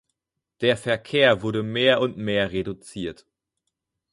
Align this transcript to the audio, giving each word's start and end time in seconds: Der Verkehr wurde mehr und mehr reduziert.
Der 0.61 0.77
Verkehr 0.77 1.43
wurde 1.43 1.61
mehr 1.61 1.99
und 2.01 2.17
mehr 2.17 2.51
reduziert. 2.51 3.27